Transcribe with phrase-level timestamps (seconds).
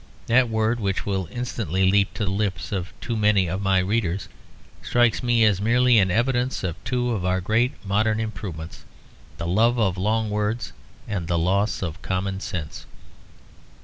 [0.25, 4.29] That word, which will instantly leap to the lips of too many of my readers,
[4.81, 8.83] strikes me as merely an evidence of two of our great modern improvements;
[9.37, 10.73] the love of long words
[11.07, 12.87] and the loss of common sense.